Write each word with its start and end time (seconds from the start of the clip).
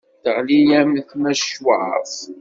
Teɣli-yam 0.23 0.91
tmacwart. 1.09 2.15